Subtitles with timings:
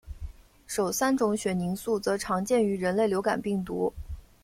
[0.65, 3.93] 首三种血凝素则常见于人类流感病毒。